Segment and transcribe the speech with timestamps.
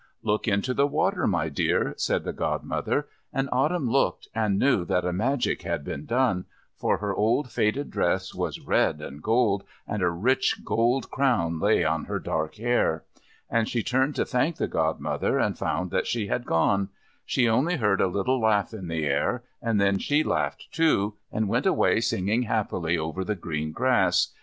[0.23, 5.05] "Look into the water, my dear," said the Godmother, and Autumn looked and knew that
[5.05, 10.01] a magic had been done, for her old faded dress was red and gold, and
[10.01, 13.03] a rich gold crown lay on her dark hair.
[13.47, 16.89] And she turned to thank the Godmother, and found that she had gone.
[17.23, 21.47] She only heard a little laugh in the air, and then she laughed, too, and
[21.47, 24.29] went away singing happily over the green grass.